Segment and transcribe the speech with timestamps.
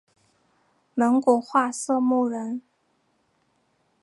[0.95, 2.63] 蒙古化色目人。